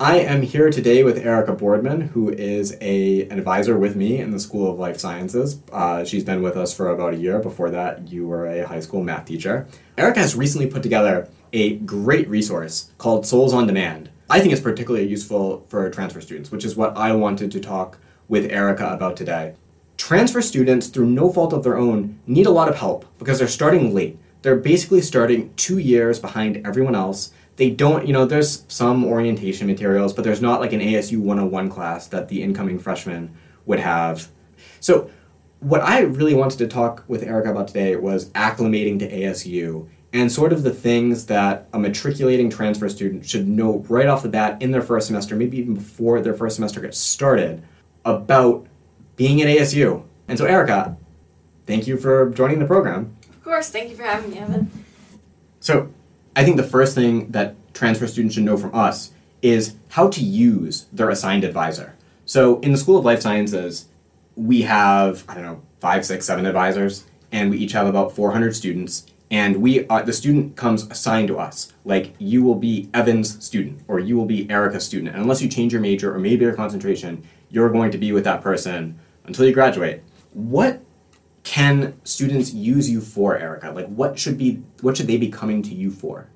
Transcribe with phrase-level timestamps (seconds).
[0.00, 4.30] I am here today with Erica Boardman, who is a, an advisor with me in
[4.30, 5.60] the School of Life Sciences.
[5.72, 7.40] Uh, she's been with us for about a year.
[7.40, 9.66] Before that, you were a high school math teacher.
[9.96, 14.08] Erica has recently put together a great resource called SOLS on Demand.
[14.30, 17.98] I think it's particularly useful for transfer students, which is what I wanted to talk
[18.28, 19.56] with Erica about today.
[19.96, 23.48] Transfer students, through no fault of their own, need a lot of help because they're
[23.48, 24.16] starting late.
[24.42, 29.66] They're basically starting two years behind everyone else they don't, you know, there's some orientation
[29.66, 34.28] materials, but there's not like an ASU 101 class that the incoming freshman would have.
[34.80, 35.10] So,
[35.58, 40.30] what I really wanted to talk with Erica about today was acclimating to ASU and
[40.30, 44.62] sort of the things that a matriculating transfer student should know right off the bat
[44.62, 47.64] in their first semester, maybe even before their first semester gets started,
[48.04, 48.68] about
[49.16, 50.04] being at ASU.
[50.28, 50.96] And so, Erica,
[51.66, 53.16] thank you for joining the program.
[53.28, 54.70] Of course, thank you for having me, Evan.
[55.58, 55.92] So,
[56.38, 59.10] I think the first thing that transfer students should know from us
[59.42, 61.96] is how to use their assigned advisor.
[62.26, 63.86] So in the School of Life Sciences,
[64.36, 68.54] we have, I don't know, five, six, seven advisors, and we each have about 400
[68.54, 69.04] students.
[69.32, 71.72] And we, uh, the student comes assigned to us.
[71.84, 75.14] Like you will be Evan's student, or you will be Erica's student.
[75.14, 78.22] And unless you change your major or maybe your concentration, you're going to be with
[78.22, 80.04] that person until you graduate.
[80.34, 80.84] What
[81.48, 83.70] can students use you for, Erica?
[83.70, 86.28] Like, what should be what should they be coming to you for?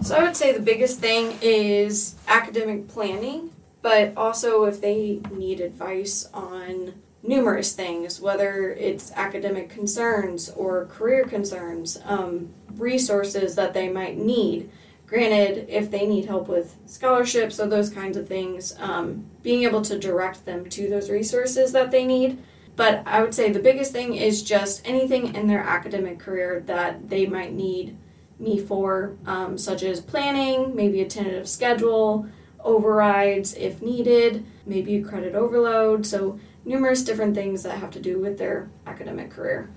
[0.00, 3.50] So I would say the biggest thing is academic planning,
[3.82, 11.24] but also if they need advice on numerous things, whether it's academic concerns or career
[11.24, 14.70] concerns, um, resources that they might need.
[15.04, 19.82] Granted, if they need help with scholarships or those kinds of things, um, being able
[19.82, 22.38] to direct them to those resources that they need
[22.80, 27.10] but I would say the biggest thing is just anything in their academic career that
[27.10, 27.94] they might need
[28.38, 32.26] me for, um, such as planning, maybe a tentative schedule,
[32.64, 36.06] overrides if needed, maybe a credit overload.
[36.06, 39.68] So, numerous different things that have to do with their academic career.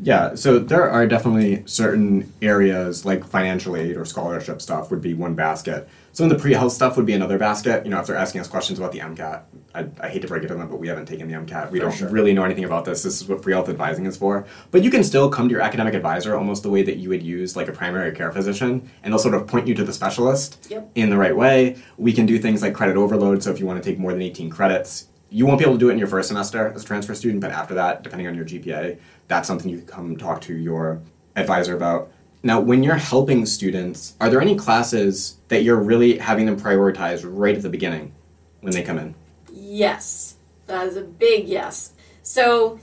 [0.00, 5.14] Yeah, so there are definitely certain areas like financial aid or scholarship stuff would be
[5.14, 5.88] one basket.
[6.12, 7.84] Some of the pre-health stuff would be another basket.
[7.84, 9.42] You know, if they're asking us questions about the MCAT,
[9.74, 11.70] I, I hate to break it to them, but we haven't taken the MCAT.
[11.70, 12.08] We For don't sure.
[12.08, 13.02] really know anything about this.
[13.02, 14.46] This is what pre-health advising is for.
[14.70, 17.22] But you can still come to your academic advisor almost the way that you would
[17.22, 20.66] use like a primary care physician, and they'll sort of point you to the specialist
[20.70, 20.90] yep.
[20.94, 21.76] in the right way.
[21.96, 23.42] We can do things like credit overload.
[23.42, 25.80] So if you want to take more than 18 credits, you won't be able to
[25.80, 28.34] do it in your first semester as a transfer student, but after that, depending on
[28.34, 31.00] your GPA, that's something you can come talk to your
[31.36, 32.12] advisor about.
[32.42, 37.22] Now, when you're helping students, are there any classes that you're really having them prioritize
[37.24, 38.12] right at the beginning
[38.60, 39.14] when they come in?
[39.74, 41.94] Yes, that is a big yes.
[42.22, 42.78] So,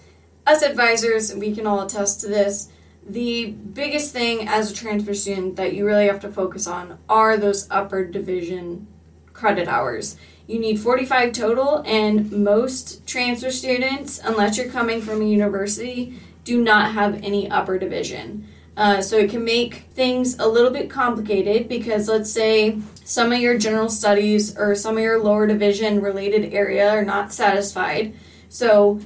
[0.48, 2.70] us advisors, we can all attest to this.
[3.08, 7.38] The biggest thing as a transfer student that you really have to focus on are
[7.38, 8.88] those upper division
[9.34, 10.18] credit hours.
[10.48, 16.60] You need 45 total, and most transfer students, unless you're coming from a university, do
[16.60, 18.48] not have any upper division.
[18.79, 23.40] Uh, so it can make things a little bit complicated because let's say some of
[23.41, 28.13] your general studies or some of your lower division related area are not satisfied.
[28.47, 29.01] So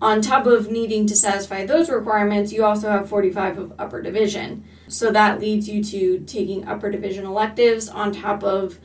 [0.00, 4.64] on top of needing to satisfy those requirements, you also have 45 of upper division.
[4.88, 8.78] So that leads you to taking upper division electives on top of,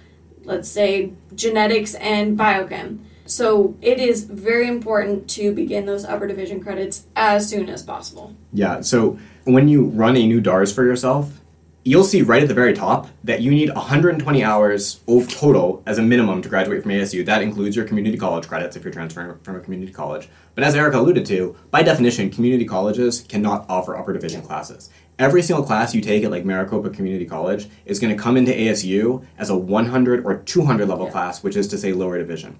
[0.43, 2.99] let's say, genetics and biochem.
[3.25, 8.35] So it is very important to begin those upper division credits as soon as possible.
[8.51, 8.81] Yeah.
[8.81, 11.39] So when you run a new DARS for yourself,
[11.85, 15.97] you'll see right at the very top that you need 120 hours of total as
[15.97, 17.25] a minimum to graduate from ASU.
[17.25, 20.29] That includes your community college credits if you're transferring from a community college.
[20.55, 24.89] But as Erica alluded to, by definition, community colleges cannot offer upper division classes.
[25.19, 28.51] Every single class you take at like Maricopa Community College is going to come into
[28.51, 31.11] ASU as a 100 or 200 level yeah.
[31.11, 32.57] class, which is to say lower division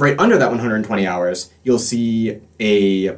[0.00, 3.16] right under that 120 hours, you'll see a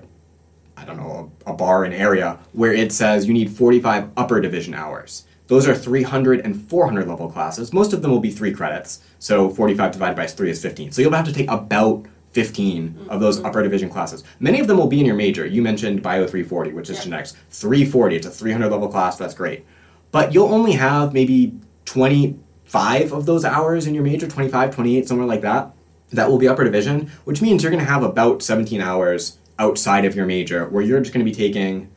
[0.82, 4.40] I don't know, a, a bar, an area where it says you need 45 upper
[4.40, 5.26] division hours.
[5.46, 7.72] Those are 300 and 400 level classes.
[7.72, 9.00] Most of them will be three credits.
[9.20, 10.90] So 45 divided by 3 is 15.
[10.90, 13.46] So you'll have to take about 15 of those mm-hmm.
[13.46, 14.24] upper division classes.
[14.40, 15.46] Many of them will be in your major.
[15.46, 17.04] You mentioned Bio 340, which is yeah.
[17.04, 17.36] genetics.
[17.50, 19.64] 340, it's a 300 level class, that's great.
[20.10, 21.54] But you'll only have maybe
[21.84, 25.72] 25 of those hours in your major, 25, 28, somewhere like that
[26.12, 30.04] that will be upper division, which means you're going to have about 17 hours outside
[30.04, 31.90] of your major where you're just going to be taking,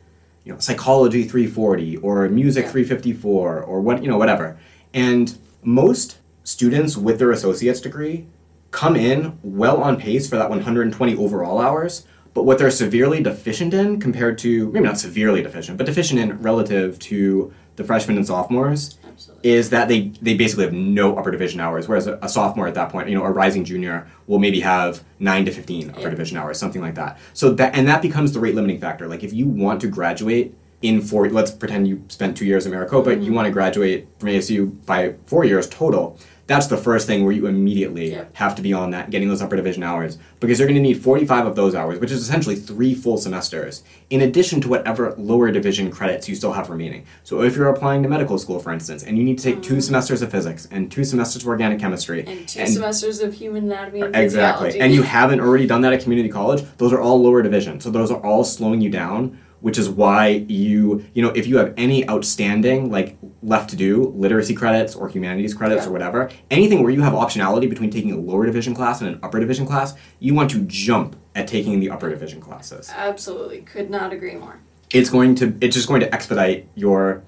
[0.43, 4.57] you know, psychology 340 or music 354 or what, you know, whatever.
[4.93, 8.27] And most students with their associate's degree
[8.71, 13.73] come in well on pace for that 120 overall hours, but what they're severely deficient
[13.73, 18.25] in compared to maybe not severely deficient, but deficient in relative to the freshmen and
[18.25, 19.49] sophomores Absolutely.
[19.49, 22.73] is that they, they basically have no upper division hours, whereas a, a sophomore at
[22.75, 26.09] that point, you know, a rising junior will maybe have nine to fifteen upper Yeah.
[26.09, 27.17] division hours, something like that.
[27.33, 29.07] So that and that becomes the rate limiting factor.
[29.07, 32.71] Like if you want to graduate in four, let's pretend you spent two years in
[32.71, 33.23] Maricopa, mm-hmm.
[33.23, 36.17] you want to graduate from ASU by four years total.
[36.47, 38.25] That's the first thing where you immediately Yeah.
[38.33, 41.01] have to be on that, getting those upper division hours, because you're going to need
[41.01, 43.81] 45 of those hours, which is essentially three full semesters,
[44.11, 47.03] in addition to whatever lower division credits you still have remaining.
[47.23, 49.73] So if you're applying to medical school, for instance, and you need to take two
[49.73, 49.79] mm-hmm.
[49.79, 54.01] semesters of physics and two semesters of organic chemistry, and two semesters of human anatomy
[54.01, 54.79] and exactly, physiology.
[54.81, 57.79] and you haven't already done that at community college, those are all lower division.
[57.79, 61.57] So those are all slowing you down, which is why you, you know, if you
[61.57, 65.89] have any outstanding, like left to do literacy credits or humanities credits Yeah.
[65.89, 69.19] or whatever, anything where you have optionality between taking a lower division class and an
[69.23, 72.91] upper division class, you want to jump at taking the upper division classes.
[72.95, 74.59] Absolutely, could not agree more.
[74.93, 77.23] It's going to, it's just going to expedite your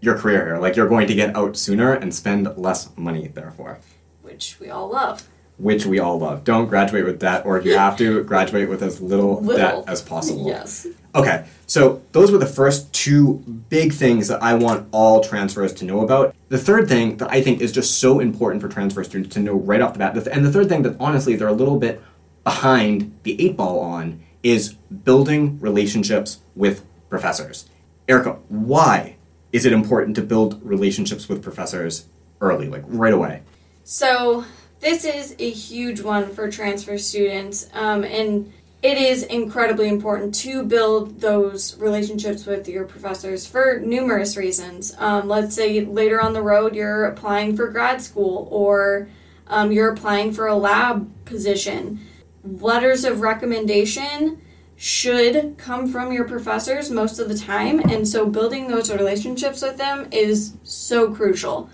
[0.00, 0.58] your career here.
[0.58, 3.80] Like you're going to get out sooner and spend less money, therefore
[4.22, 5.26] Which we all love.
[5.58, 6.44] Which we all love.
[6.44, 9.82] Don't graduate with debt, or if you have to, graduate with as little, Little.
[9.82, 10.46] debt as possible.
[10.46, 10.86] Yes.
[11.14, 13.34] Okay, so those were the first two
[13.70, 16.34] big things that I want all transfers to know about.
[16.50, 19.54] The third thing that I think is just so important for transfer students to know
[19.54, 22.02] right off the bat, and the third thing that honestly they're a little bit
[22.44, 27.68] behind the eight ball on, is building relationships with professors.
[28.08, 29.16] Erica, why
[29.52, 32.06] is it important to build relationships with professors
[32.40, 33.42] early, like right away?
[33.84, 34.44] So
[34.80, 38.52] this is a huge one for transfer students, um, and
[38.82, 44.94] it is incredibly important to build those relationships with your professors for numerous reasons.
[44.98, 49.08] Um, let's say later on the road you're applying for grad school or
[49.48, 52.00] um, you're applying for a lab position.
[52.44, 54.40] Letters of recommendation
[54.76, 59.78] should come from your professors most of the time, and so building those relationships with
[59.78, 61.70] them is so crucial.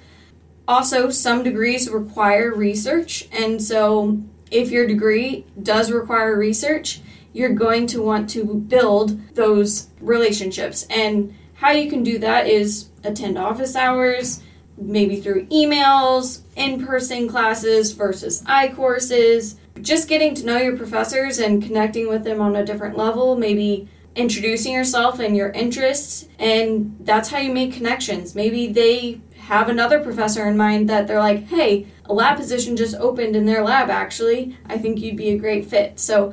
[0.73, 4.19] Also, some degrees require research, and so
[4.51, 7.03] if your degree does require research,
[7.35, 10.87] you're going to want to build those relationships.
[10.89, 14.43] And how you can do that is attend office hours,
[14.79, 19.57] maybe through emails, in person classes versus iCourses.
[19.83, 23.91] Just getting to know your professors and connecting with them on a different level, maybe
[24.15, 28.35] introducing yourself and your interests, and that's how you make connections.
[28.35, 29.21] Maybe they
[29.53, 33.45] have another professor in mind that they're like, hey, a lab position just opened in
[33.45, 34.57] their lab, actually.
[34.65, 36.01] I think you'd be a great fit.
[36.01, 36.33] So,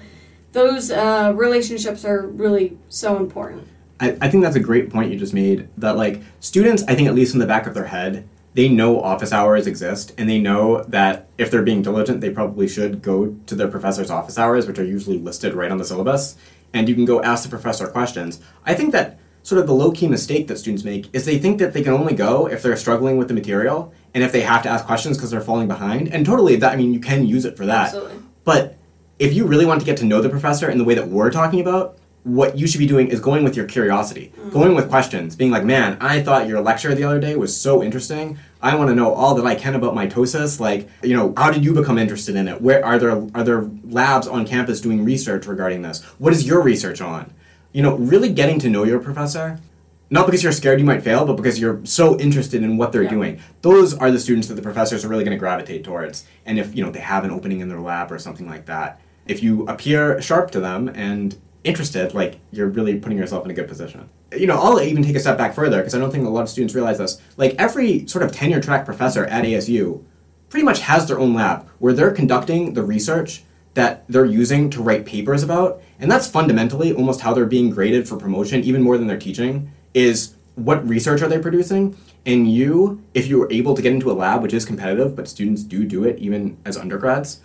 [0.54, 3.68] those uh, relationships are really so important.
[4.00, 5.68] I, I think that's a great point you just made.
[5.78, 9.02] That like students, I think at least in the back of their head, they know
[9.02, 13.36] office hours exist, and they know that if they're being diligent, they probably should go
[13.46, 16.36] to their professor's office hours, which are usually listed right on the syllabus,
[16.74, 18.40] and you can go ask the professor questions.
[18.66, 19.20] I think that
[19.50, 21.94] sort of the low key mistake that students make is they think that they can
[21.94, 25.18] only go if they're struggling with the material and if they have to ask questions
[25.18, 26.08] because they're falling behind.
[26.14, 27.88] And totally, that I mean, you can use it for that.
[27.88, 28.20] Absolutely.
[28.44, 28.78] But
[29.18, 31.32] if you really want to get to know the professor in the way that we're
[31.32, 34.52] talking about, what you should be doing is going with your curiosity, mm.
[34.52, 37.82] going with questions, being like, man, I thought your lecture the other day was so
[37.82, 38.38] interesting.
[38.62, 40.60] I want to know all that I can about mitosis.
[40.60, 42.62] Like, you know, how did you become interested in it?
[42.62, 46.04] Where are there are there labs on campus doing research regarding this?
[46.20, 47.34] What is your research on?
[47.72, 49.60] You know, really getting to know your professor
[50.12, 53.04] not because you're scared you might fail, but because you're so interested in what they're
[53.04, 53.10] Yeah.
[53.12, 53.40] doing.
[53.62, 56.24] Those are the students that the professors are really going to gravitate towards.
[56.48, 59.00] And if you know they have an opening in their lab or something like that,
[59.28, 63.54] if you appear sharp to them and interested, like you're really putting yourself in a
[63.54, 64.10] good position.
[64.36, 66.42] You know, I'll even take a step back further because I don't think a lot
[66.42, 67.22] of students realize this.
[67.38, 70.02] Like every sort of tenure track professor at ASU
[70.50, 73.44] pretty much has their own lab where they're conducting the research
[73.80, 75.82] that they're using to write papers about.
[76.00, 79.72] And that's fundamentally almost how they're being graded for promotion, even more than they're teaching,
[79.94, 81.96] is what research are they producing?
[82.26, 85.30] And you, if you are able to get into a lab, which is competitive, but
[85.30, 87.40] students do do it even as undergrads,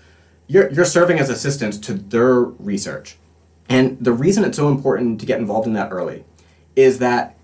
[0.49, 3.17] you're, you're serving as assistants to their research.
[3.69, 6.25] And the reason it's so important to get involved in that early
[6.75, 7.39] is that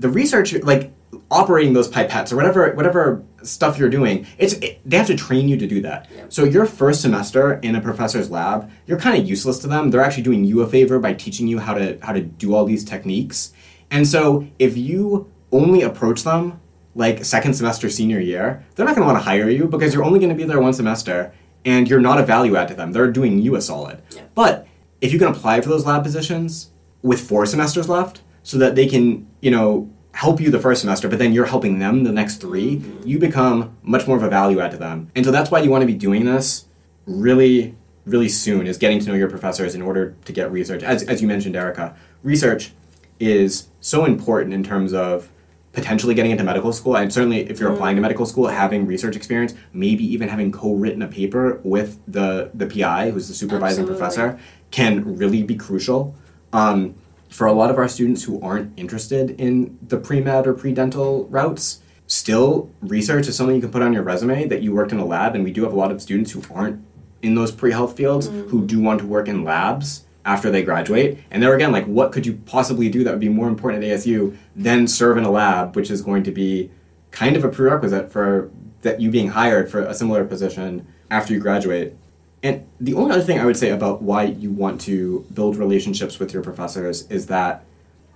[0.00, 0.92] the research, like
[1.30, 5.48] operating those pipettes or whatever whatever stuff you're doing, it's it, they have to train
[5.48, 6.08] you to do that.
[6.14, 6.32] Yep.
[6.32, 9.90] So your first semester in a professor's lab, you're kind of useless to them.
[9.90, 12.64] They're actually doing you a favor by teaching you how to how to do all
[12.64, 13.52] these techniques.
[13.90, 16.60] And so if you only approach them
[16.94, 20.04] like second semester senior year, they're not going to want to hire you because you're
[20.04, 21.32] only going to be there one semester
[21.64, 22.92] and you're not a value add to them.
[22.92, 24.02] They're doing you a solid.
[24.14, 24.30] Yep.
[24.34, 24.66] But
[25.00, 26.70] if you can apply for those lab positions
[27.02, 31.08] with four semesters left so that they can, you know, help you the first semester,
[31.08, 34.60] but then you're helping them the next 3 you become much more of a value
[34.60, 35.10] add to them.
[35.14, 36.66] And so that's why you want to be doing this
[37.06, 40.82] really, really soon is getting to know your professors in order to get research.
[40.82, 42.72] As, as you mentioned, Erica, research
[43.18, 45.28] is so important in terms of
[45.72, 49.16] potentially getting into medical school, and certainly if you're applying to medical school, having research
[49.16, 53.98] experience, maybe even having co-written a paper with the the PI, who's the supervising Absolutely.
[53.98, 54.38] professor,
[54.70, 56.14] can really be crucial.
[56.52, 56.94] Um,
[57.32, 61.80] for a lot of our students who aren't interested in the pre-med or pre-dental routes,
[62.06, 65.04] still research is something you can put on your resume that you worked in a
[65.04, 66.84] lab, and we do have a lot of students who aren't
[67.22, 68.48] in those pre-health fields mm-hmm.
[68.50, 71.18] who do want to work in labs after they graduate.
[71.30, 73.90] And there again, like what could you possibly do that would be more important at
[73.90, 76.70] ASU than serve in a lab, which is going to be
[77.12, 78.50] kind of a prerequisite for
[78.82, 81.96] that you being hired for a similar position after you graduate.
[82.42, 86.18] And the only other thing I would say about why you want to build relationships
[86.18, 87.64] with your professors is that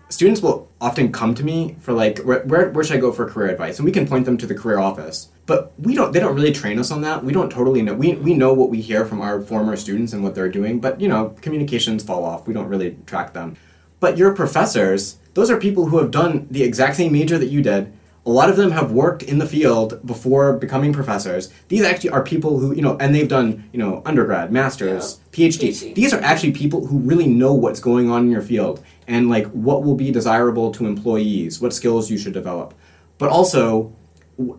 [0.09, 3.29] students will often come to me for like where, where, where should i go for
[3.29, 3.79] career advice?
[3.79, 5.29] And we can point them to the career office.
[5.47, 7.25] But we don't they don't really train us on that.
[7.25, 10.23] We don't totally know we, we know what we hear from our former students and
[10.23, 12.47] what they're doing but you know communications fall off.
[12.47, 13.57] We don't really track them.
[14.01, 17.63] But your professors those are people who have done the exact same major that you
[17.63, 17.93] did
[18.27, 22.23] a lot of them have worked in the field before becoming professors these actually are
[22.23, 25.95] people who you know and they've done you know undergrad masters phd PhD.
[25.95, 29.47] these are actually people who really know what's going on in your field and like
[29.49, 32.75] what will be desirable to employees, what skills you should develop,
[33.19, 33.93] but also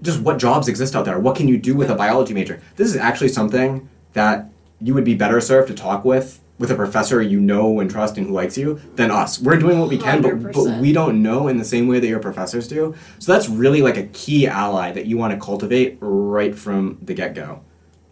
[0.01, 1.19] just what jobs exist out there.
[1.19, 2.61] What can you do with a biology major?
[2.75, 4.49] This is actually something that
[4.81, 8.17] you would be better served to talk with with a professor you know and trust
[8.17, 9.39] and who likes you than us.
[9.39, 12.07] We're doing what we can, but, but we don't know in the same way that
[12.07, 12.95] your professors do.
[13.19, 17.13] So that's really like a key ally that you want to cultivate right from the
[17.13, 17.63] get go.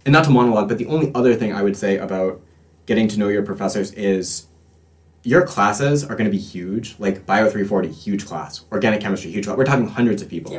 [0.05, 2.39] And not to monologue, but the only other thing I would say about
[2.85, 4.45] getting to know your professors is
[5.23, 6.95] your classes are going to be huge.
[6.99, 8.63] Like Bio 340, huge class.
[8.71, 9.57] Organic chemistry, huge class.
[9.57, 10.53] We're talking hundreds of people.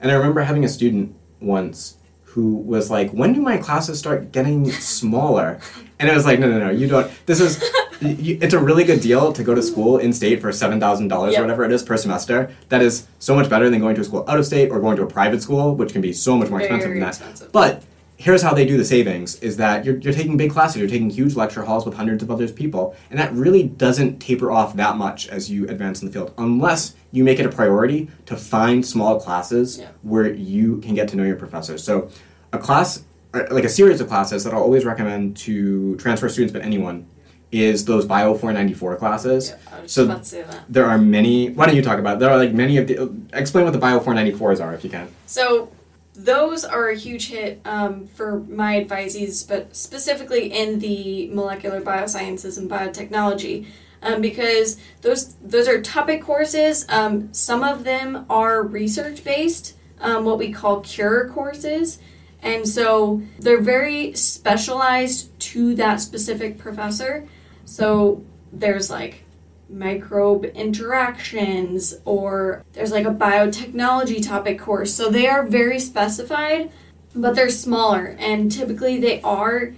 [0.00, 1.96] And I remember having a student once
[2.32, 5.60] who was like, "When do my classes start getting smaller?"
[5.98, 7.10] And I was like, "No, no, no, you don't.
[7.26, 7.62] This is,
[8.00, 11.08] you, it's a really good deal to go to school in state for seven thousand
[11.08, 12.50] dollars or whatever it is per semester.
[12.70, 14.96] That is so much better than going to a school out of state or going
[14.96, 17.08] to a private school, which can be so much more expensive than that.
[17.08, 17.52] expensive.
[17.52, 17.82] But
[18.24, 21.10] here's how they do the savings is that you're, you're taking big classes you're taking
[21.10, 24.96] huge lecture halls with hundreds of other people and that really doesn't taper off that
[24.96, 28.86] much as you advance in the field unless you make it a priority to find
[28.86, 29.88] small classes Yeah.
[30.02, 32.08] where you can get to know your professors so
[32.52, 33.04] a class
[33.50, 37.06] like a series of classes that i'll always recommend to transfer students but anyone
[37.50, 40.60] is those bio 494 classes Yeah, so about to say that.
[40.68, 42.20] there are many why don't you talk about it?
[42.20, 42.94] there are like many of the
[43.32, 45.70] explain what the bio 494s are if you can So
[46.14, 52.58] those are a huge hit um, for my advisees, but specifically in the molecular biosciences
[52.58, 53.66] and biotechnology,
[54.02, 56.84] um, because those those are topic courses.
[56.88, 61.98] Um, some of them are research based, um, what we call CURE courses,
[62.42, 67.26] and so they're very specialized to that specific professor.
[67.64, 69.24] So there's like
[69.72, 74.94] microbe interactions or there's like a biotechnology topic course.
[74.94, 76.70] So they are very specified,
[77.14, 79.74] but they're smaller and typically they are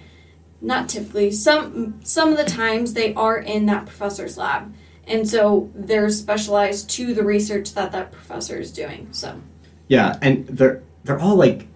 [0.61, 4.75] not typically some some of the times they are in that professor's lab.
[5.07, 9.09] And so they're specialized to the research that that professor is doing.
[9.13, 9.41] So
[9.89, 11.69] Yeah, and they're they're all like,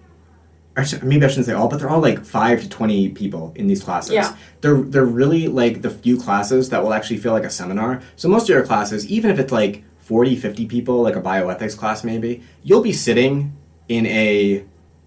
[0.83, 3.67] sh- maybe I shouldn't say all, but they're all like five to twenty people in
[3.67, 4.11] these classes.
[4.13, 4.35] Yeah.
[4.61, 8.01] they're they're really like the few classes that will actually feel like a seminar.
[8.15, 11.77] So most of your classes, even if it's like 40, 50 people, like a bioethics
[11.77, 13.55] class maybe, you'll be sitting
[13.87, 14.65] in a in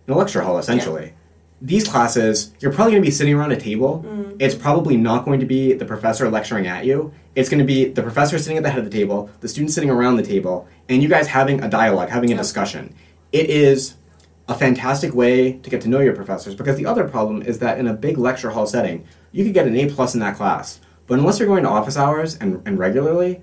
[0.08, 1.12] a lecture hall essentially.
[1.60, 4.04] These classes, you're probably going to be sitting around a table.
[4.04, 4.36] Mm.
[4.40, 7.12] It's probably not going to be the professor lecturing at you.
[7.36, 9.72] It's going to be the professor sitting at the head of the table, the students
[9.72, 12.42] sitting around the table, and you guys having a dialogue, having a Yep.
[12.42, 12.94] discussion.
[13.30, 13.94] It is
[14.52, 17.78] a fantastic way to get to know your professors because the other problem is that
[17.78, 20.80] in a big lecture hall setting, you could get an A plus in that class.
[21.06, 23.42] But unless you're going to office hours and, and regularly,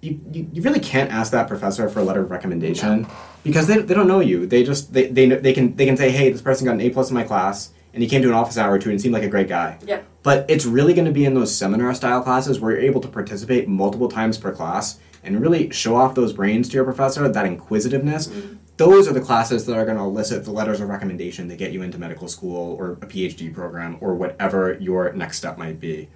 [0.00, 3.06] you, you, you really can't ask that professor for a letter of recommendation
[3.42, 4.46] because they, they don't know you.
[4.46, 6.90] They just they, they, they can they can say, hey, this person got an A
[6.90, 9.12] plus in my class and he came to an office hour or two and seemed
[9.12, 9.78] like a great guy.
[9.84, 10.06] Yep.
[10.22, 13.08] But it's really going to be in those seminar style classes where you're able to
[13.08, 17.46] participate multiple times per class and really show off those brains to your professor, that
[17.46, 18.28] inquisitiveness.
[18.28, 18.56] Mm-hmm.
[18.80, 21.70] Those are the classes that are going to elicit the letters of recommendation to get
[21.70, 26.08] you into medical school or a PhD program or whatever your next step might be.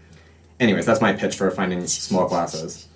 [0.58, 2.88] Anyways, that's my pitch for finding small classes.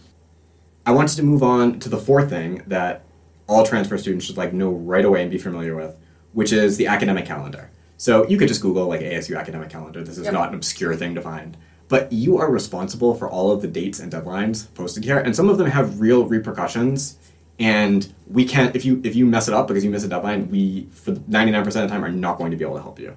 [0.86, 3.04] I wanted to move on to the fourth thing that
[3.46, 5.94] all transfer students should like know right away and be familiar with,
[6.32, 7.70] which is the academic calendar.
[7.98, 10.02] So you could just Google like ASU academic calendar.
[10.02, 10.32] This is Yep.
[10.32, 11.58] not an obscure thing to find.
[11.88, 15.50] But you are responsible for all of the dates and deadlines posted here, and some
[15.50, 17.17] of them have real repercussions.
[17.58, 20.50] And we can't if you if you mess it up because you miss a deadline,
[20.50, 22.82] we for ninety nine percent of the time are not going to be able to
[22.82, 23.16] help you.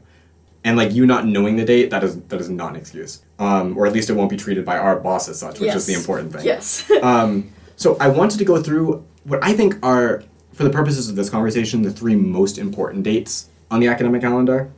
[0.64, 3.22] And like you not knowing the date, that is that is not an excuse.
[3.40, 5.86] Um, or at least it won't be treated by our boss as such, which is
[5.86, 6.46] the important thing.
[6.46, 6.90] Yes.
[7.02, 11.16] Um, so I wanted to go through what I think are for the purposes of
[11.16, 14.72] this conversation, the three most important dates on the academic calendar.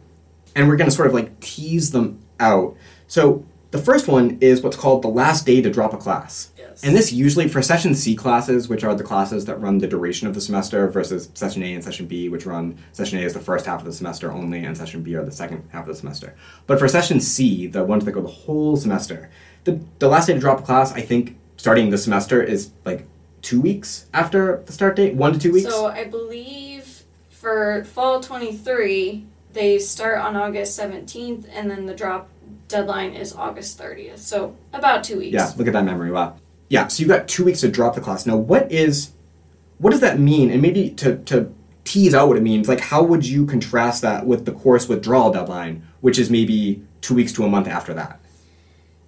[0.56, 2.78] And we're going to sort of like tease them out.
[3.08, 6.53] So the first one is what's called the last day to drop a class.
[6.74, 6.84] Yes.
[6.84, 10.28] And this usually for session C classes, which are the classes that run the duration
[10.28, 13.40] of the semester, versus session A and session B, which run session A is the
[13.40, 15.96] first half of the semester only, and session B are the second half of the
[15.96, 16.36] semester.
[16.66, 19.30] But for session C, the ones that go the whole semester,
[19.66, 23.06] the, the last day to drop a class, I think, starting the semester is like
[23.42, 25.70] two weeks after the start date, one to two weeks.
[25.70, 32.30] So I believe for fall 23, they start on August 17th, and then the drop
[32.68, 34.18] deadline is August 30th.
[34.18, 35.36] So about two weeks.
[35.36, 36.12] Yeah, look at that memory.
[36.12, 36.38] Wow.
[36.74, 38.26] Yeah, so you've got two weeks to drop the class.
[38.26, 39.12] Now, what is,
[39.78, 40.50] what does that mean?
[40.50, 41.54] And maybe to to
[41.84, 45.32] tease out what it means, like how would you contrast that with the course withdrawal
[45.32, 48.20] deadline, which is maybe two weeks to a month after that?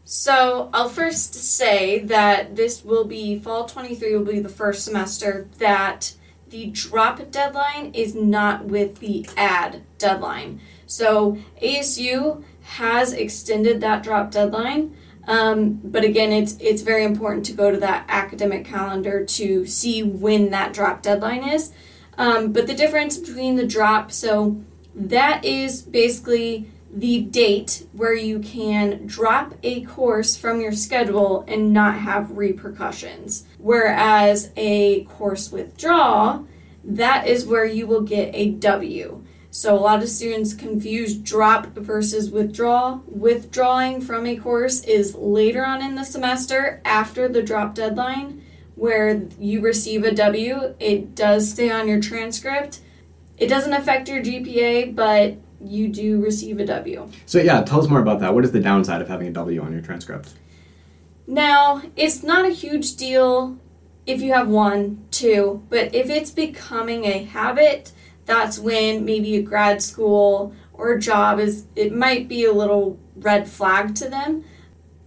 [0.03, 5.47] So I'll first say that this will be fall 23 will be the first semester
[5.57, 6.13] that
[6.47, 10.61] the drop deadline is not with the add deadline.
[10.85, 14.95] So ASU has extended that drop deadline.
[15.27, 20.03] Um, but again, it's it's very important to go to that academic calendar to see
[20.03, 21.71] when that drop deadline is.
[22.17, 24.61] Um, but the difference between the drop, so
[24.93, 31.73] that is basically the date where you can drop a course from your schedule and
[31.73, 33.45] not have repercussions.
[33.57, 36.43] Whereas a course withdraw,
[36.85, 39.24] that is where you will get a W.
[39.55, 42.99] So a lot of students confuse drop versus withdraw.
[43.07, 48.43] Withdrawing from a course is later on in the semester after the drop deadline
[48.75, 50.75] where you receive a W.
[50.77, 52.81] It does stay on your transcript.
[53.37, 57.09] It doesn't affect your GPA, but you do receive a W.
[57.25, 58.35] So yeah, tell us more about that.
[58.35, 60.33] What is the downside of having a W on your transcript?
[61.27, 63.57] Now, it's not a huge deal
[64.05, 67.93] if you have one, two, but if it's becoming a habit,
[68.25, 72.99] that's when maybe a grad school or a job is it might be a little
[73.15, 74.43] red flag to them.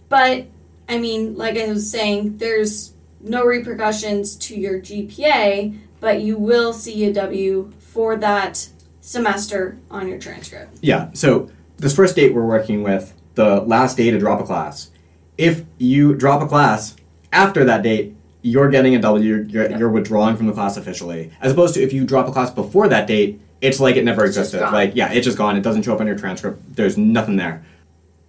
[0.07, 0.47] But
[0.87, 6.73] I mean, like I was saying, there's no repercussions to your GPA, but you will
[6.73, 8.69] see a W for that
[9.01, 10.79] semester on your transcript.
[10.81, 11.09] Yeah.
[11.13, 14.91] So this first date we're working with, the last day to drop a class.
[15.37, 16.95] If you drop a class
[17.31, 19.45] after that date, you're getting a W.
[19.49, 19.79] You're, Yep.
[19.79, 21.31] you're withdrawing from the class officially.
[21.41, 24.25] As opposed to if you drop a class before that date, it's like it never
[24.25, 24.61] It's existed.
[24.71, 25.57] Like yeah, it's just gone.
[25.57, 26.75] It doesn't show up on your transcript.
[26.75, 27.63] There's nothing there.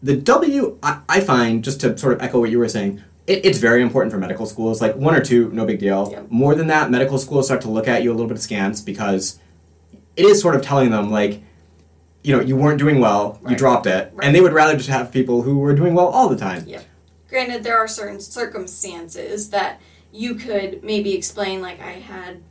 [0.02, 3.44] The W, I, I find, just to sort of echo what you were saying, it,
[3.44, 4.80] it's very important for medical schools.
[4.80, 6.08] Like one or two, no big deal.
[6.10, 6.30] Yep.
[6.30, 9.38] More than that, medical schools start to look at you a little bit askance because
[10.16, 11.42] it is sort of telling them like,
[12.24, 14.26] you know, you weren't doing well, you dropped it, Right.
[14.26, 16.64] and they would rather just have people who were doing well all the time.
[16.66, 16.80] Yeah.
[17.28, 19.80] Granted, there are certain circumstances that
[20.12, 22.42] you could maybe explain, like I had,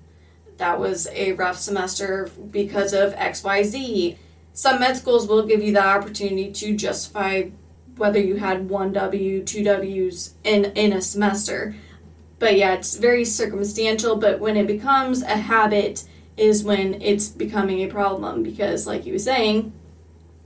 [0.58, 4.18] that was a rough semester because of XYZ.
[4.54, 7.50] Some med schools will give you the opportunity to justify
[7.96, 11.76] whether you had one W, two W's in, in a semester.
[12.40, 16.06] But yeah, it's very circumstantial, but when it becomes a habit
[16.38, 19.74] is when it's becoming a problem because, like you were saying,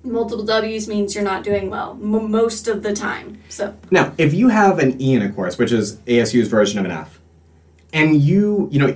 [0.04, 3.40] multiple W's means you're not doing well m- most of the time.
[3.50, 6.86] So, Now, if you have an E in a course, which is ASU's version of
[6.86, 7.20] an F,
[7.94, 8.96] and you, you know,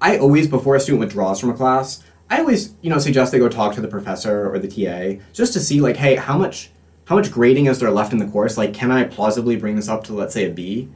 [0.00, 3.38] I always, before a student withdraws from a class, I always, you know, suggest they
[3.38, 6.70] go talk to the professor or the TA just to see, like, hey, how much,
[7.06, 8.56] how much grading is there left in the course?
[8.58, 10.88] Like, can I plausibly bring this up to, let's say, a B?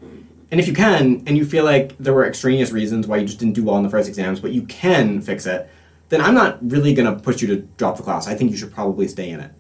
[0.51, 3.39] And if you can, and you feel like there were extraneous reasons why you just
[3.39, 5.69] didn't do well in the first exams, but you can fix it,
[6.13, 8.29] then I'm not really going to push you to drop the class.
[8.29, 9.51] I think you should probably stay in it.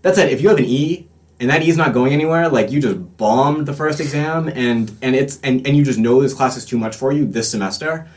[0.00, 1.06] That said, if you have an E
[1.38, 4.90] and that E is not going anywhere, like you just bombed the first exam and
[5.02, 7.50] and it's and, and you just know this class is too much for you this
[7.50, 8.08] semester,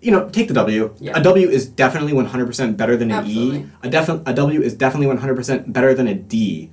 [0.00, 0.92] you know, take the W.
[0.98, 1.16] Yeah.
[1.16, 3.60] A W is definitely 100% better than an Absolutely.
[3.60, 3.66] E.
[3.84, 6.70] A, defi- a W is definitely 100% better than a D.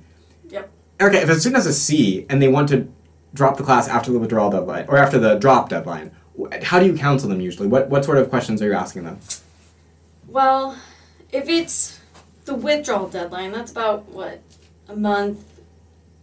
[0.48, 0.70] Yep.
[0.98, 2.88] Erica, if a student has a C and they want to
[3.32, 6.10] drop the class after the withdrawal deadline or after the drop deadline,
[6.62, 7.68] how do you counsel them usually?
[7.68, 9.20] What what sort of questions are you asking them?
[10.32, 10.78] Well,
[11.30, 12.00] if it's
[12.46, 14.40] the withdrawal deadline, that's about what
[14.88, 15.44] a month,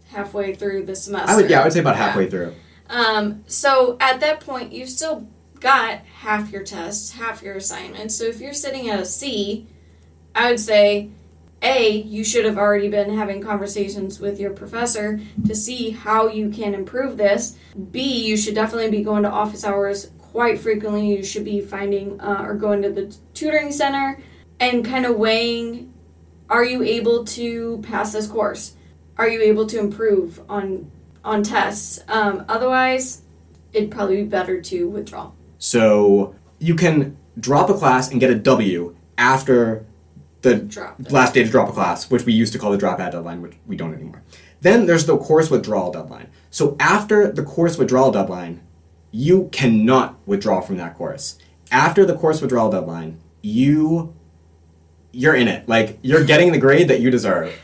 [0.08, 1.30] halfway through the semester.
[1.30, 2.54] I would yeah, I would say about halfway through.
[2.88, 5.28] Um, so at that point, you've still
[5.60, 8.16] got half your tests, half your assignments.
[8.16, 9.68] So if you're sitting at a C,
[10.34, 11.10] I would say,
[11.62, 16.50] A, you should have already been having conversations with your professor to see how you
[16.50, 17.56] can improve this.
[17.92, 21.08] B, you should definitely be going to office hours quite frequently.
[21.08, 24.18] You should be finding uh, or going to the tutoring center
[24.58, 25.92] and kind of weighing
[26.48, 28.74] are you able to pass this course?
[29.16, 30.90] Are you able to improve on
[31.24, 32.00] on tests?
[32.08, 33.22] Um, otherwise,
[33.72, 35.30] it'd probably be better to withdraw.
[35.58, 39.86] So you can drop a class and get a W after
[40.42, 43.12] the Drop last day to drop a class, which we used to call the dropout
[43.12, 44.22] deadline, which we don't anymore.
[44.62, 46.30] Then there's the course withdrawal deadline.
[46.50, 48.62] So after the course withdrawal deadline,
[49.10, 51.38] you cannot withdraw from that course.
[51.70, 54.14] After the course withdrawal deadline, you
[55.12, 55.68] you're in it.
[55.68, 57.58] Like you're getting the grade that you deserve.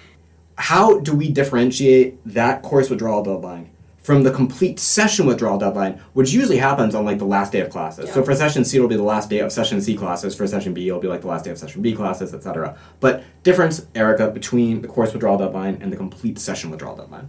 [0.58, 6.32] How do we differentiate that course withdrawal deadline from the complete session withdrawal deadline, which
[6.32, 8.10] usually happens on like the last day of classes?
[8.12, 10.34] So for session C, it'll be the last day of session C classes.
[10.34, 12.78] For session B, it'll be like the last day of session B classes, etc.
[13.00, 17.28] But difference, Erica, between the course withdrawal deadline and the complete session withdrawal deadline.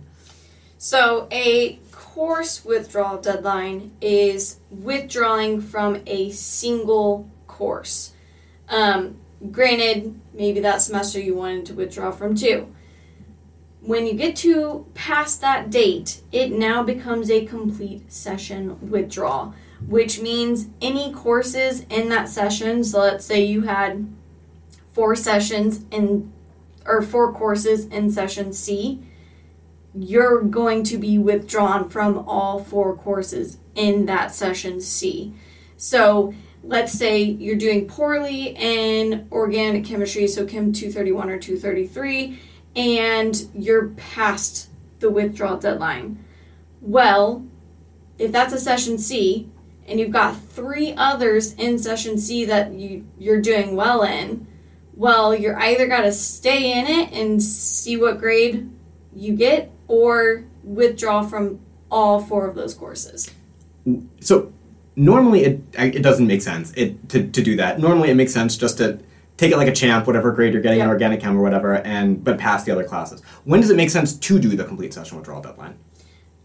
[0.80, 1.80] So, a
[2.18, 8.12] course withdrawal deadline is withdrawing from a single course.
[8.70, 9.18] Um,
[9.52, 12.74] granted, maybe that semester you wanted to withdraw from two.
[13.82, 19.54] When you get to past that date, it now becomes a complete session withdrawal,
[19.88, 24.12] which means any courses in that session, so let's say you had
[24.92, 26.34] four sessions in
[26.84, 29.04] or four courses in session C,
[29.96, 35.34] you're going to be withdrawn from all four courses in that session C.
[35.78, 42.40] So let's say you're doing poorly in organic chemistry, so Chem 231 or 233,
[42.76, 44.70] and you're past
[45.00, 46.24] the withdrawal deadline.
[46.82, 47.46] Well,
[48.18, 49.50] if that's a session C,
[49.88, 54.48] and you've got three others in session C that you, you're doing well in,
[54.94, 58.70] well, you're either got to stay in it and see what grade
[59.16, 63.32] you get, or withdraw from all four of those courses.
[64.20, 64.52] So
[64.96, 67.80] normally it it doesn't make sense it to, to do that.
[67.80, 69.00] Normally it makes sense just to
[69.38, 72.24] take it like a champ, whatever grade you're getting in organic chem or whatever, and
[72.24, 73.22] but pass the other classes.
[73.46, 75.78] When does it make sense to do the complete session withdrawal deadline?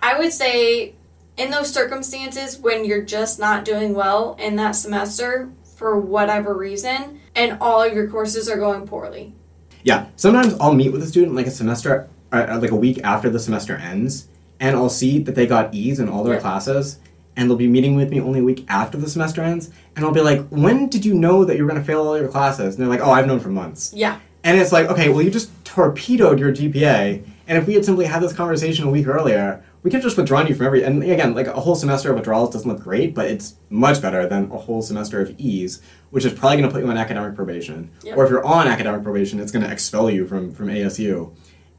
[0.00, 0.94] I would say,
[1.36, 7.20] in those circumstances when you're just not doing well in that semester for whatever reason,
[7.34, 9.32] and all of your courses are going poorly.
[9.84, 13.28] Yeah, sometimes I'll meet with a student like a semester, uh, like a week after
[13.30, 14.28] the semester ends,
[14.60, 16.40] and I'll see that they got E's in all their Yeah.
[16.40, 16.98] classes,
[17.36, 20.12] and they'll be meeting with me only a week after the semester ends, and I'll
[20.12, 22.74] be like, "When did you know that you were going to fail all your classes?"
[22.74, 24.18] And they're like, "Oh, I've known for months." Yeah.
[24.44, 28.06] And it's like, okay, well, you just torpedoed your GPA, and if we had simply
[28.06, 30.82] had this conversation a week earlier, we could have just withdrawn you from every.
[30.82, 34.26] And again, like a whole semester of withdrawals doesn't look great, but it's much better
[34.26, 37.34] than a whole semester of E's, which is probably going to put you on academic
[37.36, 37.90] probation.
[38.02, 38.16] Yep.
[38.16, 41.30] Or if you're on academic probation, it's going to expel you from from ASU.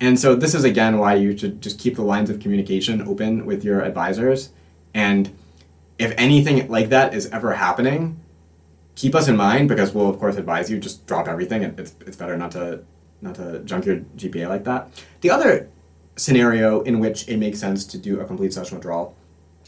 [0.04, 3.46] And so this is again why you should just keep the lines of communication open
[3.46, 4.50] with your advisors,
[4.94, 5.34] and
[5.98, 8.20] if anything like that is ever happening,
[8.96, 11.64] keep us in mind because we'll of course advise you just drop everything.
[11.64, 12.84] and It's it's better not to
[13.22, 14.90] not to junk your GPA like that.
[15.22, 15.70] The other
[16.18, 19.16] scenario in which it makes sense to do a complete session withdrawal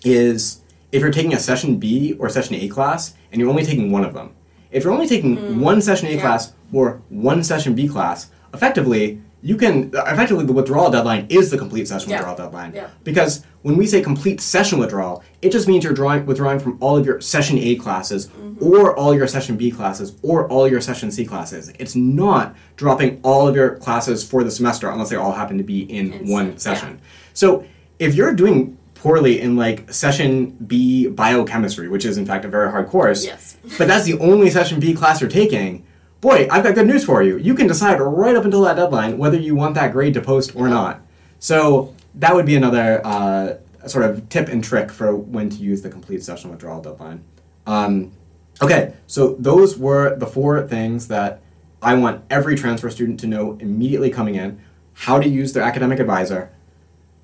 [0.03, 0.59] is
[0.91, 4.03] if you're taking a session B or session A class and you're only taking one
[4.03, 4.35] of them.
[4.69, 5.61] If you're only taking hmm.
[5.61, 6.21] one session A Yeah.
[6.21, 11.57] class or one session B class, effectively you can effectively the withdrawal deadline is the
[11.57, 12.15] complete session Yeah.
[12.17, 12.71] withdrawal deadline.
[12.73, 12.87] Yeah.
[13.03, 16.97] Because when we say complete session withdrawal, it just means you're drawing, withdrawing from all
[16.97, 18.65] of your session A classes mm-hmm.
[18.65, 21.71] or all your session B classes or all your session C classes.
[21.77, 25.63] It's not dropping all of your classes for the semester unless they all happen to
[25.63, 26.75] be in In one se- yeah.
[26.77, 26.99] session.
[27.35, 27.65] So
[27.99, 32.71] if you're doing poorly in like session B biochemistry, which is in fact a very
[32.71, 33.57] hard course, Yes.
[33.77, 35.84] but that's the only session B class you're taking,
[36.25, 37.37] boy, I've got good news for you.
[37.37, 40.55] You can decide right up until that deadline whether you want that grade to post
[40.55, 41.01] or not.
[41.37, 43.57] So that would be another uh,
[43.87, 47.23] sort of tip and trick for when to use the complete session withdrawal deadline.
[47.67, 48.11] Um,
[48.59, 51.43] okay, so those were the four things that
[51.79, 54.59] I want every transfer student to know immediately coming in
[54.93, 56.49] how to use their academic advisor,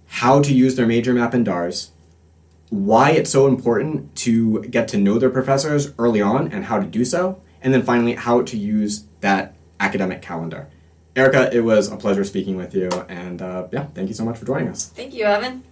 [0.05, 1.89] how to use their major map and DARS,
[2.69, 6.85] why it's so important to get to know their professors early on and how to
[6.85, 10.67] do so, and then finally, how to use that academic calendar.
[11.15, 14.37] Erica, it was a pleasure speaking with you, and uh, yeah, thank you so much
[14.37, 14.87] for joining us.
[14.87, 15.63] Thank you, Evan.